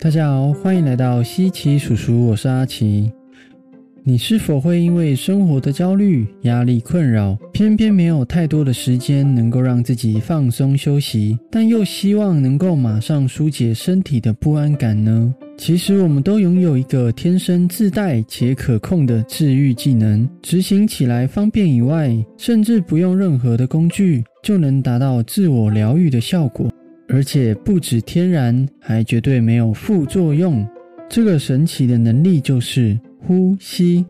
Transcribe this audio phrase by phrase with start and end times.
[0.00, 3.10] 大家好，欢迎来到西奇叔叔，我是阿奇。
[4.04, 15.34] 你是否会因为生活的焦虑、压力困扰，偏偏没有太多的时间能够让自己放松休息，但又希望能够马上疏解身体的不安感呢？
[15.56, 26.70] 其实我们都拥有一个天生自带且可控的治愈技能，执行起来方便以外，甚至不用任何的工具就能达到自我疗愈的效果，
[27.08, 30.66] 而且不止天然，还绝对没有副作用。
[31.08, 34.04] 这个神奇的能力就是呼吸。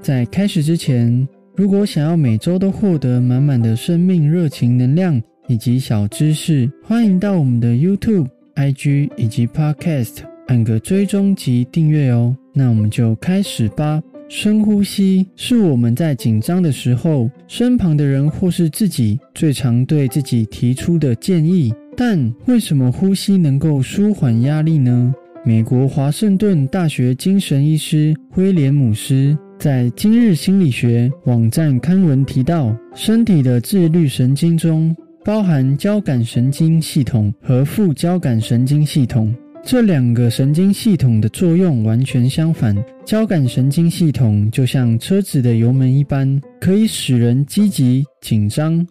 [0.00, 12.36] 在开始之前，如果想要每周都获得满满的生命热情能量以及小知识，欢迎到我们的 YouTube、IG 以及 Podcast 按个追踪及订阅哦。
[12.52, 14.00] 那我们就开始吧。
[14.26, 21.72] 深呼吸是我们在紧张的时候，身旁的人或是自己最常对自己提出的建议。
[21.96, 25.14] 但为什么呼吸能够舒缓压力呢？
[25.44, 42.74] 美国华盛顿大学精神医师威廉姆斯在今日心理学网站刊文提到，身体的自律神经中包含交感神经系统和副交感神经系统，这两个神经系统的作用完全相反。
[43.04, 48.84] 交感神经系统就像车子的油门一般，可以使人积极、紧张，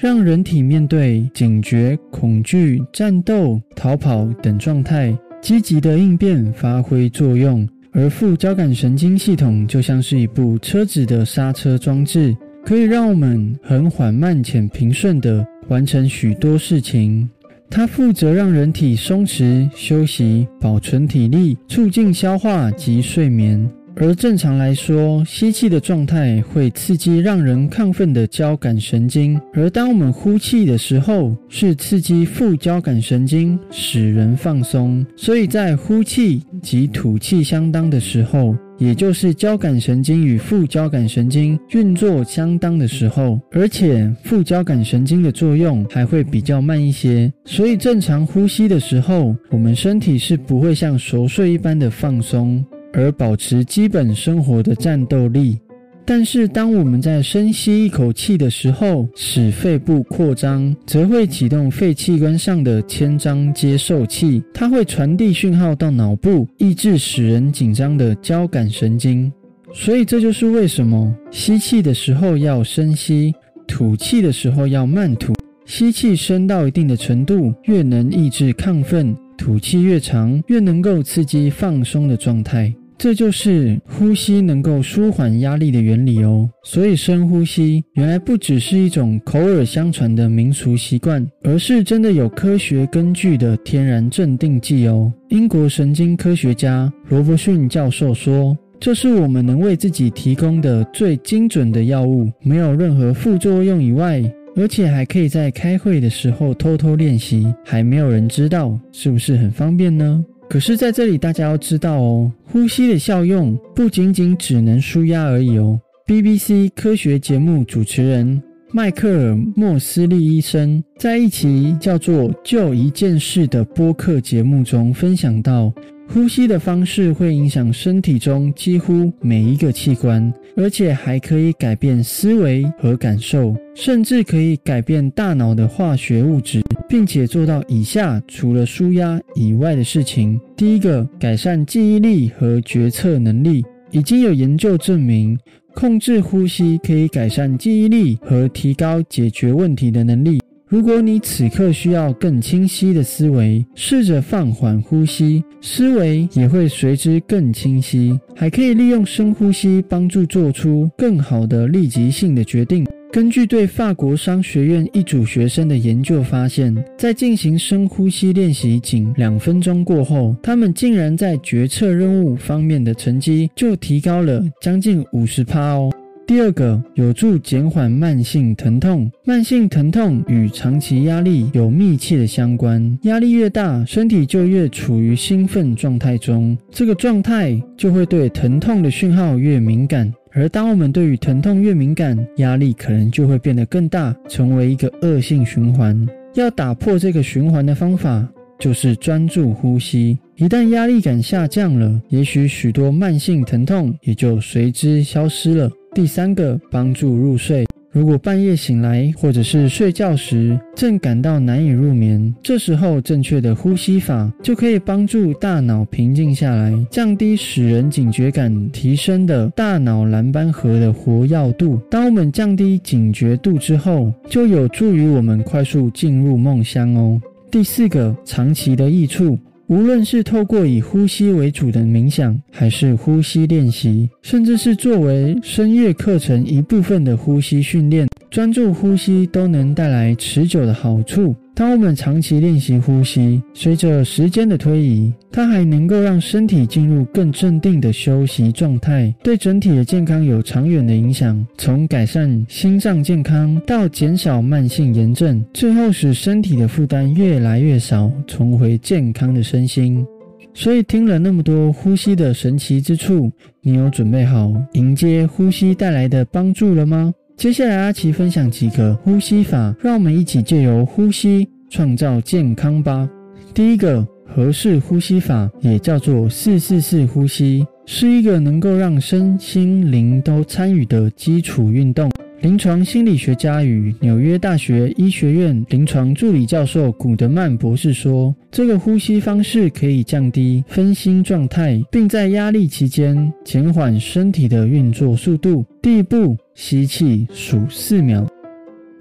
[0.00, 5.12] 让人体面对警觉、恐惧、战斗、逃跑等状态。
[5.42, 17.28] 积极的应变发挥作用，而副交感神经系统就像是一部车子的刹车装置，可以让我们很缓慢且平顺地完成许多事情。
[17.68, 23.68] 它负责让人体松弛、休息、保存体力、促进消化及睡眠。
[24.00, 35.04] 而正常来说，吸气的状态会刺激让人亢奋的交感神经，而当我们呼气的时候，是刺激副交感神经，使人放松。
[35.16, 47.32] 所以在呼气及吐气相当的时候，也就是交感神经与副交感神经运作相当的时候，而且副交感神经的作用还会比较慢一些。
[47.44, 52.64] 所以正常呼吸的时候，我们身体是不会像熟睡一般的放松。
[52.92, 55.58] 而保持基本生活的战斗力，
[56.04, 69.30] 但是当我们在深吸一口气的时候，使肺部扩张，则会启动肺器官上的牵张接受器，它会传递讯号到脑部，抑制使人紧张的交感神经。
[69.74, 73.34] 所以这就是为什么吸气的时候要深吸，
[73.66, 75.34] 吐气的时候要慢吐。
[75.66, 79.14] 吸气深到一定的程度，越能抑制亢奋。
[79.36, 86.50] 吐气越长，越能够刺激放松的状态，这就是呼吸能够舒缓压力的原理哦。
[86.64, 95.12] 所以深呼吸原来不只是一种口耳相传的民俗习惯，而是真的有科学根据的天然镇定剂哦。
[95.28, 104.20] 英国神经科学家罗伯逊教授说：“这是我们能为自己提供的最精准的药物，没有任何副作用以外。”
[104.56, 110.24] 而且还可以在开会的时候偷偷练习，还没有人知道，是不是很方便呢？
[110.48, 115.78] 可是在这里大家要知道哦，呼吸的效用不仅仅只能舒压而已哦。
[116.06, 118.42] BBC 科学节目主持人
[118.72, 125.72] 迈克尔·莫斯利医生在一期叫做《就一件事》的播客节目中分享到。
[126.10, 143.64] 呼吸的方式会影响身体中几乎每一个器官，而且还可以改变思维和感受，甚至可以改变大脑的化学物质，并且做到以下除了舒压以外的事情：第一个，改善记忆力和决策能力。
[143.90, 145.38] 已经有研究证明，
[145.74, 150.40] 控制呼吸可以改善记忆力和提高解决问题的能力。
[150.68, 158.20] 如果你此刻需要更清晰的思维，试着放缓呼吸，思维也会随之更清晰。
[158.36, 162.86] 还可以利用深呼吸帮助做出更好的立即性的决定。
[163.10, 175.90] 根据对法国商学院一组学生的研究发现，在进行深呼吸练习仅两分钟过后，他们竟然在决策任务方面的成绩就提高了将近五十趴哦。
[176.28, 179.10] 第二个有助减缓慢性疼痛。
[179.24, 190.12] 慢性疼痛与长期压力有密切的相关，压力越大，身体就越处于兴奋状态中，这个状态就会对疼痛的讯号越敏感。
[190.32, 196.06] 而当我们对于疼痛越敏感，压力可能就会变得更大，成为一个恶性循环。
[196.34, 198.28] 要打破这个循环的方法，
[198.58, 200.18] 就是专注呼吸。
[200.36, 205.70] 一旦压力感下降了，也许许多慢性疼痛也就随之消失了。
[205.94, 207.66] 第三个，帮助入睡。
[207.90, 221.80] 如果半夜醒来，或者是睡觉时正感到难以入眠，这时候正确的呼吸法就可以帮助大脑平静下来，降低使人警觉感提升的大脑蓝斑核的活跃度。
[221.90, 227.20] 当我们降低警觉度之后，就有助于我们快速进入梦乡哦。
[227.50, 229.36] 第四个，长期的益处。
[229.68, 241.34] 无论是透过以呼吸为主的冥想，还是呼吸练习，甚至是作为声乐课程一部分的呼吸训练，专注呼吸都能带来持久的好处。
[241.54, 251.44] 当我们长期练习呼吸，随着时间的推移，它还能够让身体进入更镇定的休息状态，对整体的健康有长远的影响。
[251.56, 260.06] 从改善心脏健康到减少慢性炎症，最后使身体的负担越来越少，重回健康的身心。
[260.54, 263.30] 所以，听了那么多呼吸的神奇之处，
[263.62, 267.12] 你有准备好迎接呼吸带来的帮助了吗？
[267.38, 273.08] 接下来，阿奇分享几个呼吸法，让我们一起借由呼吸创造健康吧。
[273.54, 282.10] 第一个，合适呼吸法也叫做四四四呼吸，是一个能够让身心灵都参与的基础运动。
[282.40, 295.64] 临床心理学家与纽约大学医学院临床助理教授古德曼博士说，这个呼吸方式可以降低分心状态，并在压力期间减缓身体的运作速度。
[295.82, 298.24] 第一步，吸气数四秒；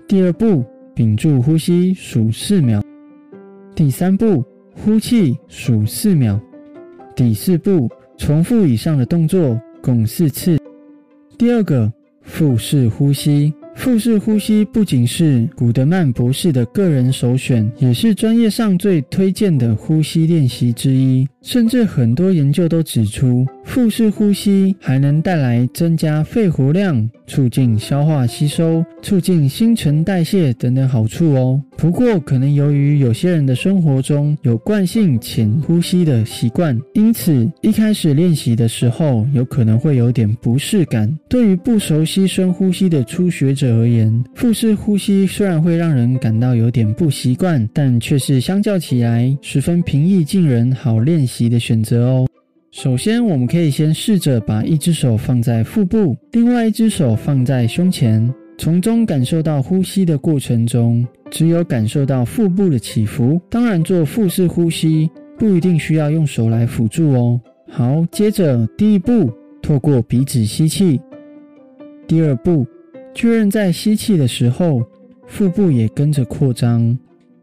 [0.07, 2.81] 第二步，屏住呼吸数四秒；
[3.75, 4.43] 第三步，
[4.73, 6.39] 呼气数四秒；
[7.15, 7.87] 第四步，
[8.17, 10.57] 重复以上的动作共四次。
[11.37, 11.93] 第二个。
[12.27, 21.27] 腹式呼吸，腹式呼吸不仅是古德曼博士的个人首选，也是专业上最推荐的呼吸练习之一。
[21.41, 31.61] 甚至很多研究都指出，腹式呼吸还能带来增加肺活量、促进消化吸收、促进新陈代谢等等好处哦。
[31.77, 41.15] 不过，可能由于有些人的生活中有惯性浅呼吸的习惯，因此一开始练习的时候有可能会有点不适感。
[41.29, 51.47] 对于不熟悉深呼吸的初学者而言，腹式呼吸虽然会让人感到有点不习惯，但却是相较起来十分平易近人、好练习。
[51.47, 52.27] 的选择哦。
[52.71, 63.39] 首先，我们可以先试着把一只手放在腹部，另外一只手放在胸前，从中感受到呼吸的过程中，只有感受到腹部的起伏。
[63.49, 67.39] 当然，做腹式呼吸不一定需要用手来辅助哦。
[67.69, 69.31] 好，接着第一步，
[69.61, 70.99] 透过鼻子吸气；
[72.05, 72.65] 第二步，
[73.13, 74.83] 确认在吸气的时候，
[75.25, 76.95] 腹部也跟着扩张；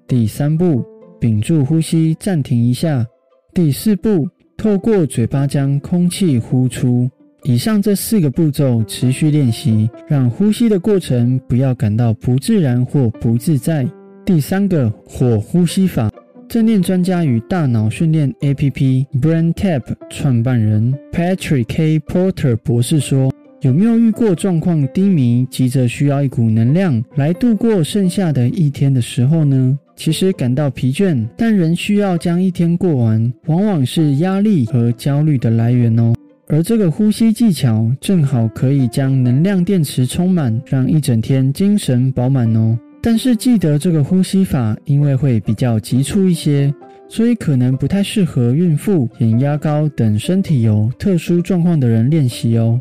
[0.07, 0.85] 第三步，
[1.19, 3.05] 屏住呼吸，暂停一下。
[3.53, 7.11] 第四步，透过嘴巴将空气呼出。
[7.45, 13.87] 以上这四个步骤持续练习，让呼吸的过程不要感到不自然或不自在。
[14.25, 16.11] 第三个火呼吸法，
[16.49, 23.31] 正念专家与大脑训练 APP Brain Tap 创办人 Patrick K Porter 博士说
[23.61, 36.13] ：“有没有遇过状况低迷，急着需要一股能量来度过剩下的一天的时候呢？”其实感到疲倦，但仍需要将一天过完，往往是压力和焦虑的来源哦。
[36.49, 42.79] 而这个呼吸技巧正好可以将能量电池充满，让一整天精神饱满哦。
[43.01, 46.73] 但是记得这个呼吸法，因为会比较急促一些，
[47.09, 52.81] 所以可能不太适合孕妇、眼压高等身体有特殊状况的人练习哦。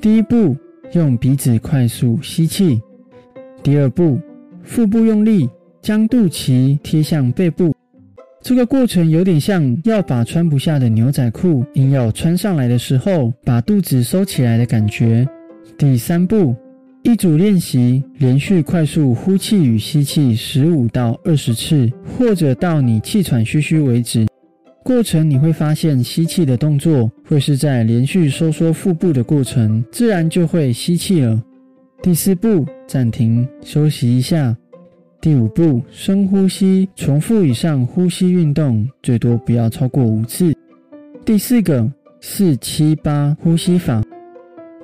[0.00, 0.56] 第一步，
[0.92, 2.80] 用鼻子快速吸气；
[3.62, 4.18] 第二步，
[4.62, 5.48] 腹部用力。
[5.84, 7.74] 将肚脐贴向背部，
[8.40, 15.28] 这个过程有点像要把穿不下的牛仔裤硬要穿上来的时候，把肚子收起来的感觉。
[15.76, 16.56] 第三步，
[17.02, 24.26] 一组练习，连续快速呼气与吸气十五到二十次，或者到你气喘吁吁为止。
[24.82, 31.38] 过程你会发现，吸气的动作会是在连续收缩腹部的过程，自然就会吸气了。
[32.02, 34.56] 第四步，暂停休息一下。
[35.24, 40.54] 第五步，深呼吸，重复以上呼吸运动，最多不要超过五次。
[41.24, 41.90] 第四个，
[42.20, 44.04] 四七八呼吸法，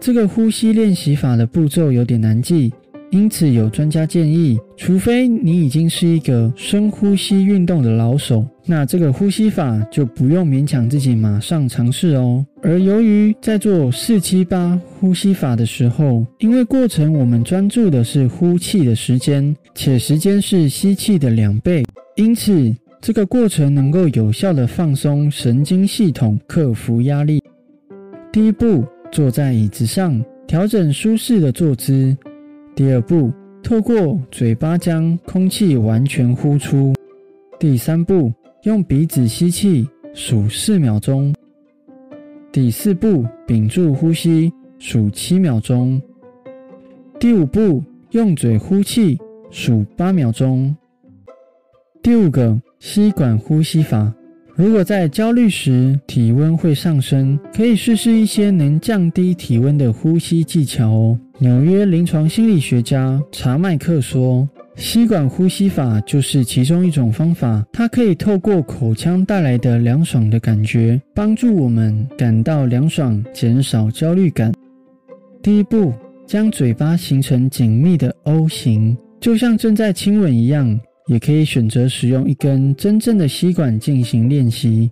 [0.00, 2.72] 这个呼吸练习法的步骤有点难记。
[3.10, 12.46] 因此，有专家建议，除非你已经是一个深呼吸运动的老手，那这个呼吸法就不用勉强自己马上尝试哦。
[12.62, 21.84] 而由于在做四七八呼吸法的时候，因为过程我们专注的是呼气的时间，且时间是吸气的两倍，
[22.14, 27.42] 因此这个过程能够有效的放松神经系统，克服压力。
[28.30, 32.16] 第一步，坐在椅子上，调整舒适的坐姿。
[32.76, 33.32] 第二步，
[33.64, 36.94] 透过嘴巴将空气完全呼出。
[37.58, 38.32] 第三步，
[38.64, 41.34] 用鼻子吸气，数四秒钟。
[42.52, 46.00] 第四步，屏住呼吸，数七秒钟。
[47.18, 49.18] 第五步，用嘴呼气，
[49.50, 50.76] 数八秒钟。
[52.02, 54.12] 第五个吸管呼吸法。
[54.54, 61.18] 如果在焦虑时体温会上升，可以试试一些能降低体温的呼吸技巧哦。
[61.38, 64.46] 纽约临床心理学家查麦克说，
[64.80, 74.50] 吸管呼吸法就是其中一种方法，它可以透过口腔带来的凉爽的感觉，帮助我们感到凉爽，减少焦虑感。
[75.42, 75.92] 第一步，
[76.26, 80.80] 将嘴巴形成紧密的 O 型，就像正在亲吻一样。
[81.06, 84.88] 也可以选择使用一根真正的吸管进行练习。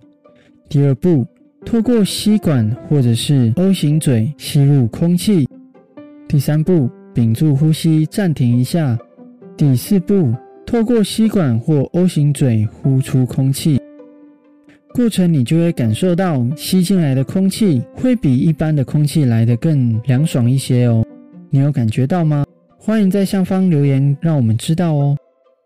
[0.67, 1.25] 第二步，
[1.65, 5.47] 透过吸管或者是 O 型嘴吸入空气。
[6.27, 8.99] 第三步，屏住呼吸，暂停一下。
[9.59, 10.33] 第四步，
[10.65, 13.77] 透过吸管或 O 型嘴呼出空气。
[14.93, 21.05] 过程你就会感受到吸进来的空气会比一般的空气来得更凉爽一些哦。
[21.49, 22.45] 你有感觉到吗？
[22.77, 25.17] 欢迎在下方留言，让我们知道哦。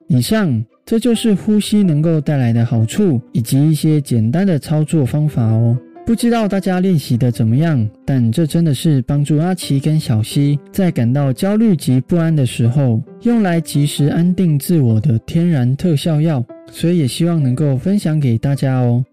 [0.08, 5.78] 以上，这就是呼吸能够带来的好处，以及一些简单的操作方法哦。
[6.06, 7.90] 不知道大家练习的怎么样？
[8.06, 16.44] 但这真的是帮助阿奇跟小溪在感到焦虑及不安的时候，用来及时安定自我的天然特效药。
[16.70, 19.04] 所以也希望能够分享给大家哦。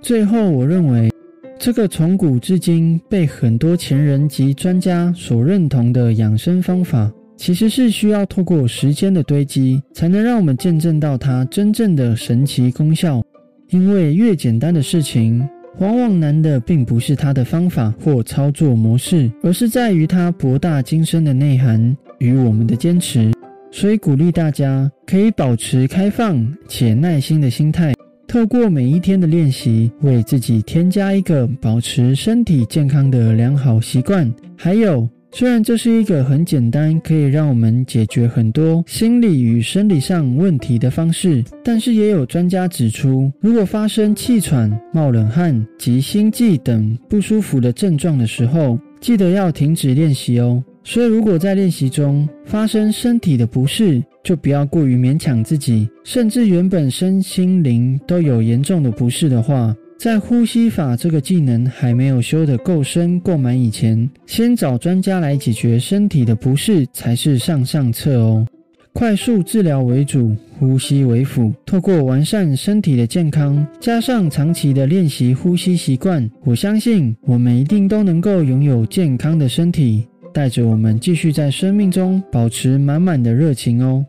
[0.00, 1.10] 最后，我认为
[1.58, 7.10] 这个从古至今被很多前人及专家所认同的养生方法。
[7.36, 13.22] 其实是需要透过时间的堆积，才能让我们见证到它真正的神奇功效。
[13.70, 15.46] 因为越简单的事情，
[15.78, 23.32] 往往难的并不是它的方法或操作模式，而是在于它博大精深的内涵与我们的坚持。
[23.70, 27.94] 所以鼓励大家可以保持开放且耐心的心态，
[28.26, 34.32] 透过每一天的练习，为自己添加一个保持身体健康的良好习惯。
[34.56, 35.06] 还有。
[35.32, 50.64] 虽然这是一个很简单，可以让我们解决很多心理与生理上问题的方式，但是也有专家指出，如果发生气喘、冒冷汗及心悸等不舒服的症状的时候，记得要停止练习哦。
[50.82, 59.74] 所以，如果在练习中发生身体的不适，就不要过于勉强自己，甚至原本身心灵都有严重的不适的话。
[59.98, 68.46] 在呼吸法这个技能还没有修得够深够满以前，先找专家来解决身体的不适才是上上策哦。
[68.92, 71.52] 快速治疗为主，呼吸为辅。
[71.64, 84.04] 透过完善身体的健康，加上长期的练习呼吸习惯，我相信我们一定都能够拥有健康的身体，带着我们继续在生命中保持满满的热情哦。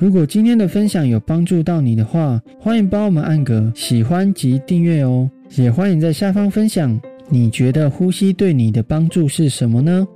[0.00, 5.30] 如果今天的分享有帮助到你的话，欢迎帮我们按个喜欢及订阅哦。
[5.56, 10.08] 也欢迎在下方分享，你觉得呼吸对你的帮助是什么呢？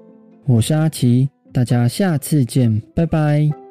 [0.47, 3.64] 我是阿奇，大家下次见，拜拜。